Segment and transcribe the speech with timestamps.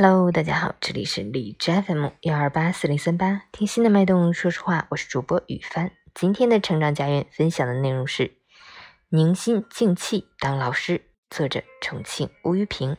[0.00, 5.90] Hello，大家好，这里是荔枝 FM 幺二八四零三八，听心的脉动，说实话，我是主播雨帆。
[6.14, 8.30] 今天的成长家园分享的内容是
[9.08, 12.96] 宁心静气当老师，作者重庆吴玉平。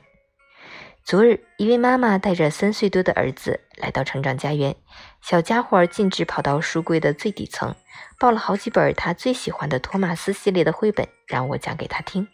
[1.02, 4.76] 昨日，一位妈妈带着三岁多的儿子来到成长家园，
[5.22, 7.74] 小家伙径直跑到书柜的最底层，
[8.20, 12.28] 抱了好几本他最喜欢的托马斯系列的绘本，让我讲给他听。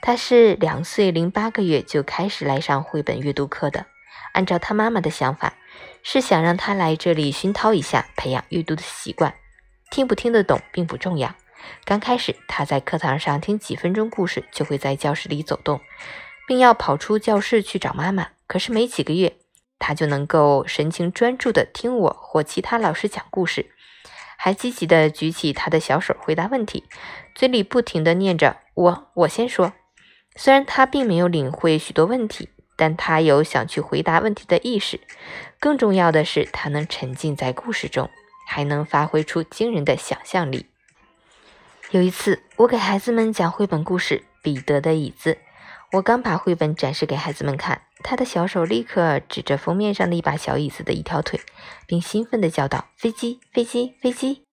[0.00, 3.86] 他是两岁零八个月就开始来上绘本阅读课的。
[4.34, 5.54] 按照他妈妈的想法，
[6.02, 9.34] 是想让他来这里熏陶一下，培养阅读的习惯。
[9.90, 11.34] 听不听得懂并不重要。
[11.84, 15.80] 刚开始，他在课堂上听几分钟故事，就会在教室里走动，
[16.46, 18.28] 并要跑出教室去找妈妈。
[18.46, 19.36] 可是没几个月，
[19.78, 23.70] 他就能够神情专注地听我或其他老师讲故事，
[24.40, 26.84] 还积极地举起他的小手回答问题，
[27.34, 28.58] 嘴里不停地念着。
[28.74, 29.72] 我我先说，
[30.36, 35.00] 虽然他并没有领会许多问题，但他有想去回答问题的意识。
[35.58, 38.08] 更重要的是，他能沉浸在故事中，
[38.46, 40.66] 还能发挥出惊人的想象力。
[41.90, 45.32] 有一次，我给孩子们讲绘本故事《彼得的椅子》，
[45.92, 51.40] 我刚把绘本展示给孩子们看，他的小手立刻指着封面上的一把小椅子的一条腿，
[51.86, 54.44] 并兴奋地叫道：“飞机，飞机，飞机！”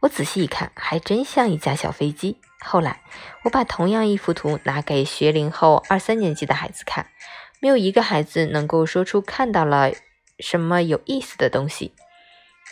[0.00, 2.40] 我仔细一看，还真像一架小飞机。
[2.64, 3.02] 后来，
[3.44, 7.10] 我把同样一幅图拿给学龄后二三年级的孩子看，
[7.60, 9.92] 没有一个孩子能够说出看到了
[10.38, 11.92] 什么有意思的东西。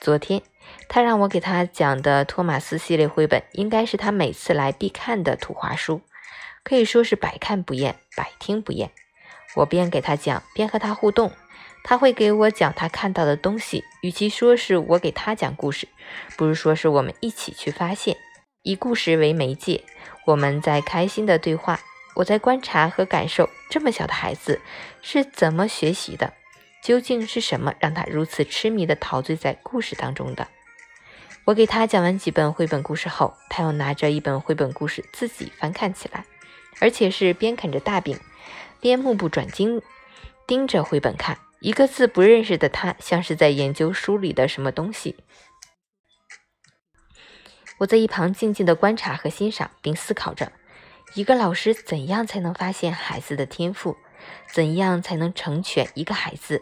[0.00, 0.40] 昨天，
[0.88, 6.00] 他让我给他讲的托马斯系列绘本，应该是他每次来必看的图画书，
[6.68, 8.90] 可以说是百看不厌，百听不厌。
[9.56, 11.32] 我边给他讲，边和他互动，
[11.82, 13.84] 他会给我讲他看到的东西。
[14.02, 15.88] 与其说是我给他讲故事，
[16.36, 18.18] 不如说是我们一起去发现。
[18.64, 19.82] 以故事为媒介，
[20.26, 21.80] 我们在开心的对话。
[22.16, 24.60] 我在观察和感受这么小的孩子
[25.00, 26.34] 是怎么学习的，
[26.84, 30.46] 究竟是什么让他如此痴迷地陶醉在故事当中的？
[31.44, 36.26] 我给他讲完几本绘本故事后，他又拿着一本绘本故事自己翻看起来，
[36.80, 38.18] 而且是边啃着大饼，
[38.80, 39.82] 边目不转睛
[40.46, 45.16] 盯着绘本看，一个字不认识的他，像是在研究书里的什么东西。
[47.78, 50.50] 我在一旁静静的观察和欣赏，并思考着：
[51.14, 53.96] 一个老师怎样才能发现孩子的天赋？
[54.52, 56.60] 怎样才能成全一个孩子？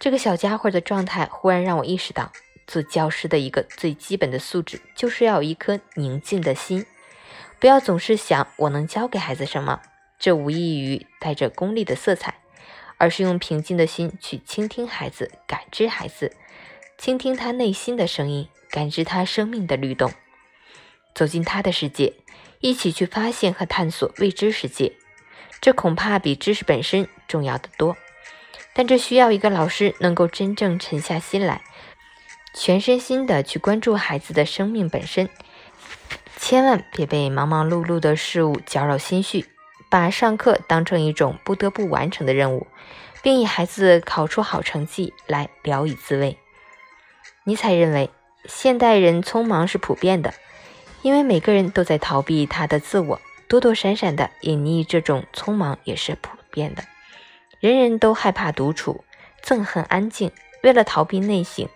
[0.00, 2.32] 这个小家伙的状态忽然让我意识到，
[2.66, 6.84] 做教师的一个最基本的素质，就是要有一颗宁静的心。
[7.60, 9.80] 不要总是想我能教给孩子什么，
[10.18, 12.34] 这无异于带着功利的色彩，
[12.96, 16.36] 而是用平静的心去倾听孩子，感知孩子，
[16.96, 18.48] 倾听他内心的声音。
[18.70, 20.12] 感知他生命的律动，
[21.14, 22.12] 走进他的世界，
[22.60, 24.92] 一起去发现和探索未知世界。
[25.58, 27.96] 这恐怕比知识本身重要的多。
[28.74, 31.62] 但这需要一个老师能够真正沉下心来，
[32.54, 35.30] 全身心的去关注孩子的生命本身。
[36.40, 39.44] 千万别被忙忙碌碌的事物搅扰心绪，
[39.90, 42.66] 把上课当成一种不得不完成的任务，
[43.22, 46.38] 并以孩子考出好成绩来聊以自慰。
[47.44, 48.10] 尼采认为。
[48.44, 50.32] 现代人匆忙是普遍的，
[51.02, 56.84] 因为每个人都在逃避他的自我，躲躲闪闪的隐匿这种匆忙也是普遍的。
[57.60, 59.04] 人人都害怕独处，
[59.44, 60.30] 憎恨安静。
[60.62, 61.68] 为了逃避内省，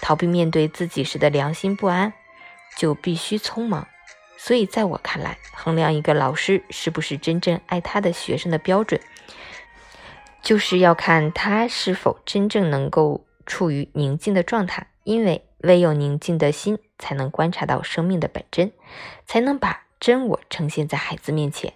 [0.00, 2.12] 逃避面对自己时的良心不安，
[2.76, 3.88] 就必须匆忙。
[4.44, 9.00] 所以，在我看来，衡量一个老师是不是真正爱他的学生的标准，
[10.42, 15.44] 就是要看他是否真正能够处于宁静的状态，因为。
[15.62, 18.72] 唯有宁静的心，才能观察到生命的本真，
[19.26, 21.74] 才能把真我呈现在孩子面前。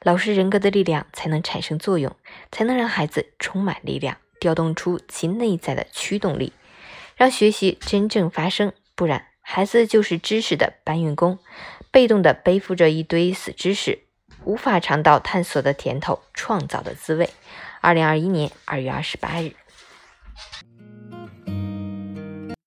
[0.00, 2.16] 老师人格的力量才能产生作用，
[2.50, 6.54] 才能让孩子充满力量，调动出其内在的驱动力，
[7.14, 8.72] 让学习真正发生。
[8.94, 11.38] 不然，孩子就是知识的搬运工，
[11.90, 14.04] 被动的背负着一堆死知识，
[14.44, 17.30] 无法尝到探索的甜头、创造的滋味。
[17.80, 19.54] 二零二一年二月二十八日。